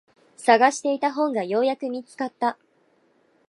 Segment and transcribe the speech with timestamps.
[0.39, 2.57] 探していた本がようやく見つかった。